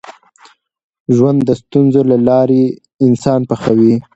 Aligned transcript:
ژوند 1.15 1.39
د 1.43 1.49
ستونزو 1.61 2.01
له 2.11 2.17
لارې 2.27 2.63
انسان 3.05 3.41
پخوي. 3.49 3.93